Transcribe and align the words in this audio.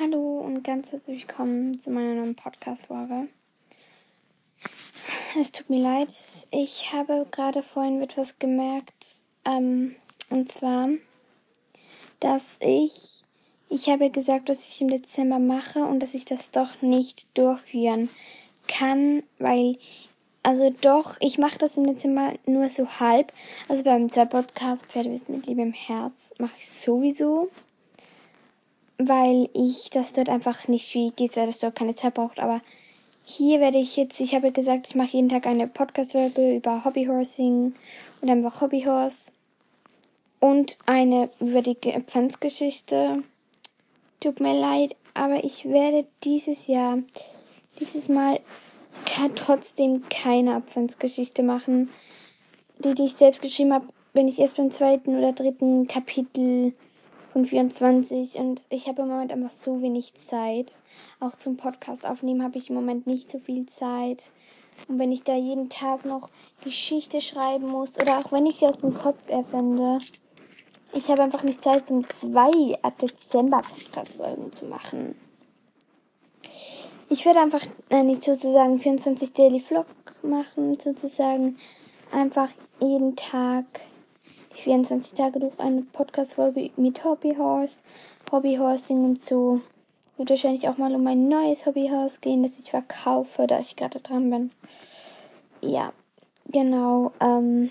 Hallo 0.00 0.38
und 0.38 0.62
ganz 0.62 0.90
herzlich 0.90 1.28
willkommen 1.28 1.78
zu 1.78 1.90
meiner 1.90 2.14
neuen 2.14 2.34
Podcast-Folge. 2.34 3.28
Es 5.38 5.52
tut 5.52 5.68
mir 5.68 5.82
leid, 5.82 6.08
ich 6.50 6.94
habe 6.94 7.26
gerade 7.30 7.62
vorhin 7.62 8.00
etwas 8.00 8.38
gemerkt, 8.38 9.22
ähm, 9.44 9.94
und 10.30 10.50
zwar, 10.50 10.88
dass 12.20 12.56
ich, 12.60 13.22
ich 13.68 13.90
habe 13.90 14.08
gesagt, 14.08 14.48
was 14.48 14.66
ich 14.66 14.80
im 14.80 14.88
Dezember 14.88 15.38
mache 15.38 15.80
und 15.80 16.00
dass 16.00 16.14
ich 16.14 16.24
das 16.24 16.50
doch 16.52 16.80
nicht 16.80 17.36
durchführen 17.36 18.08
kann, 18.68 19.22
weil, 19.38 19.76
also 20.42 20.74
doch, 20.80 21.18
ich 21.20 21.36
mache 21.36 21.58
das 21.58 21.76
im 21.76 21.86
Dezember 21.86 22.32
nur 22.46 22.70
so 22.70 22.88
halb. 22.98 23.30
Also 23.68 23.84
beim 23.84 24.08
zwei 24.08 24.24
Podcast 24.24 24.86
Pferdewissen 24.86 25.36
mit 25.36 25.46
Liebe 25.46 25.60
im 25.60 25.74
Herz 25.74 26.32
mache 26.38 26.54
ich 26.58 26.70
sowieso 26.70 27.50
weil 29.08 29.48
ich 29.54 29.90
das 29.90 30.12
dort 30.12 30.28
einfach 30.28 30.68
nicht 30.68 30.88
schwierig 30.88 31.20
ist, 31.20 31.36
weil 31.36 31.46
das 31.46 31.58
dort 31.58 31.76
keine 31.76 31.94
Zeit 31.94 32.14
braucht. 32.14 32.40
Aber 32.40 32.60
hier 33.24 33.60
werde 33.60 33.78
ich 33.78 33.96
jetzt, 33.96 34.20
ich 34.20 34.34
habe 34.34 34.52
gesagt, 34.52 34.88
ich 34.88 34.94
mache 34.94 35.16
jeden 35.16 35.28
Tag 35.28 35.46
eine 35.46 35.68
Podcast-Folge 35.68 36.56
über 36.56 36.84
Hobbyhorsing 36.84 37.74
und 38.20 38.30
einfach 38.30 38.60
Hobbyhorse 38.60 39.32
und 40.40 40.76
eine 40.86 41.30
über 41.38 41.62
die 41.62 41.76
Pfanzgeschichte. 41.76 43.22
Tut 44.20 44.40
mir 44.40 44.58
leid, 44.58 44.96
aber 45.14 45.44
ich 45.44 45.66
werde 45.66 46.04
dieses 46.24 46.66
Jahr, 46.66 46.98
dieses 47.78 48.08
Mal 48.08 48.40
kann 49.04 49.34
trotzdem 49.34 50.02
keine 50.08 50.56
Abfandsgeschichte 50.56 51.42
machen. 51.42 51.90
Die, 52.78 52.94
die 52.94 53.04
ich 53.04 53.14
selbst 53.14 53.42
geschrieben 53.42 53.72
habe, 53.72 53.86
bin 54.12 54.28
ich 54.28 54.38
erst 54.38 54.56
beim 54.56 54.70
zweiten 54.70 55.16
oder 55.16 55.32
dritten 55.32 55.86
Kapitel 55.86 56.72
von 57.32 57.44
24 57.46 58.36
und 58.36 58.60
ich 58.68 58.88
habe 58.88 59.02
im 59.02 59.08
Moment 59.08 59.32
einfach 59.32 59.50
so 59.50 59.80
wenig 59.80 60.14
Zeit. 60.14 60.78
Auch 61.20 61.36
zum 61.36 61.56
Podcast 61.56 62.06
aufnehmen 62.06 62.42
habe 62.42 62.58
ich 62.58 62.68
im 62.68 62.76
Moment 62.76 63.06
nicht 63.06 63.30
so 63.30 63.38
viel 63.38 63.66
Zeit. 63.66 64.30
Und 64.88 64.98
wenn 64.98 65.12
ich 65.12 65.22
da 65.22 65.34
jeden 65.34 65.68
Tag 65.68 66.04
noch 66.04 66.28
Geschichte 66.62 67.20
schreiben 67.20 67.68
muss 67.68 67.96
oder 68.00 68.18
auch 68.18 68.32
wenn 68.32 68.46
ich 68.46 68.56
sie 68.56 68.66
aus 68.66 68.78
dem 68.78 68.94
Kopf 68.94 69.28
erfinde, 69.28 69.98
ich 70.94 71.08
habe 71.08 71.22
einfach 71.22 71.42
nicht 71.42 71.62
Zeit, 71.62 71.90
um 71.90 72.06
zwei 72.08 72.78
ab 72.82 72.98
Dezember 72.98 73.62
Podcast-Folgen 73.62 74.52
zu 74.52 74.66
machen. 74.66 75.14
Ich 77.08 77.24
werde 77.24 77.40
einfach 77.40 77.66
äh, 77.90 78.02
nicht 78.02 78.24
sozusagen 78.24 78.78
24 78.78 79.32
Daily 79.32 79.60
Vlog 79.60 79.86
machen, 80.22 80.78
sozusagen 80.78 81.58
einfach 82.10 82.50
jeden 82.80 83.16
Tag 83.16 83.64
24 84.56 85.14
Tage 85.14 85.40
durch 85.40 85.58
eine 85.58 85.82
Podcast-Folge 85.82 86.70
mit 86.76 87.04
Hobbyhorse, 87.04 87.82
Hobbyhorsing 88.30 89.04
und 89.04 89.20
so. 89.20 89.60
Wird 90.16 90.30
wahrscheinlich 90.30 90.68
auch 90.68 90.78
mal 90.78 90.94
um 90.94 91.06
ein 91.06 91.28
neues 91.28 91.66
Hobbyhorse 91.66 92.20
gehen, 92.20 92.42
das 92.42 92.58
ich 92.58 92.70
verkaufe, 92.70 93.46
da 93.46 93.58
ich 93.58 93.76
gerade 93.76 94.00
dran 94.00 94.30
bin. 94.30 94.50
Ja, 95.60 95.92
genau. 96.48 97.12
Ähm, 97.20 97.70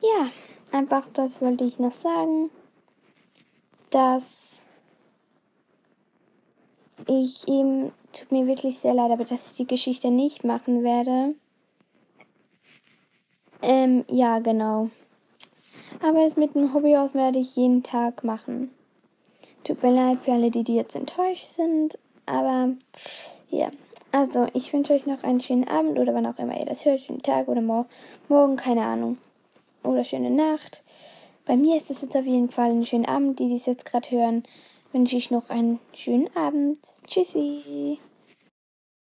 ja, 0.00 0.30
einfach 0.72 1.08
das 1.12 1.40
wollte 1.40 1.64
ich 1.64 1.78
noch 1.78 1.92
sagen, 1.92 2.50
dass 3.90 4.62
ich 7.06 7.48
eben, 7.48 7.92
tut 8.12 8.32
mir 8.32 8.46
wirklich 8.46 8.78
sehr 8.78 8.94
leid, 8.94 9.10
aber 9.10 9.24
dass 9.24 9.50
ich 9.50 9.56
die 9.56 9.66
Geschichte 9.66 10.10
nicht 10.10 10.44
machen 10.44 10.82
werde. 10.82 11.34
Ähm, 13.62 14.04
ja, 14.08 14.38
genau. 14.38 14.90
Aber 16.02 16.24
das 16.24 16.36
mit 16.36 16.54
dem 16.54 16.72
Hobby 16.72 16.96
aus 16.96 17.14
werde 17.14 17.38
ich 17.38 17.56
jeden 17.56 17.82
Tag 17.82 18.24
machen. 18.24 18.70
Tut 19.64 19.82
mir 19.82 19.92
leid 19.92 20.18
für 20.22 20.32
alle, 20.32 20.50
die, 20.50 20.64
die 20.64 20.76
jetzt 20.76 20.96
enttäuscht 20.96 21.46
sind. 21.46 21.98
Aber 22.26 22.70
ja. 23.50 23.70
Also, 24.12 24.46
ich 24.54 24.72
wünsche 24.72 24.92
euch 24.92 25.06
noch 25.06 25.22
einen 25.22 25.40
schönen 25.40 25.68
Abend 25.68 25.98
oder 25.98 26.14
wann 26.14 26.26
auch 26.26 26.38
immer 26.38 26.58
ihr 26.58 26.66
das 26.66 26.84
hört. 26.84 27.00
Schönen 27.00 27.22
Tag 27.22 27.46
oder 27.48 27.60
mor 27.60 27.86
morgen, 28.28 28.56
keine 28.56 28.84
Ahnung. 28.84 29.18
Oder 29.84 30.04
schöne 30.04 30.30
Nacht. 30.30 30.82
Bei 31.46 31.56
mir 31.56 31.76
ist 31.76 31.90
es 31.90 32.02
jetzt 32.02 32.16
auf 32.16 32.26
jeden 32.26 32.50
Fall 32.50 32.70
ein 32.70 32.86
schönen 32.86 33.06
Abend. 33.06 33.38
Die, 33.38 33.48
die 33.48 33.54
es 33.54 33.66
jetzt 33.66 33.84
gerade 33.84 34.10
hören, 34.10 34.44
wünsche 34.92 35.16
ich 35.16 35.30
noch 35.30 35.48
einen 35.48 35.78
schönen 35.94 36.34
Abend. 36.36 36.78
Tschüssi. 37.06 37.98